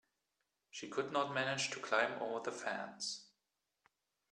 [0.71, 3.27] She could not manage to climb over the fence.